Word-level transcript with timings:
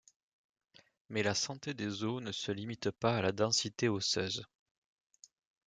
Mais 1.09 1.21
la 1.21 1.35
santé 1.35 1.75
des 1.75 2.03
os 2.03 2.23
ne 2.23 2.31
se 2.31 2.51
limite 2.51 2.89
pas 2.89 3.17
à 3.17 3.21
la 3.21 3.31
densité 3.31 3.87
osseuse. 3.87 4.43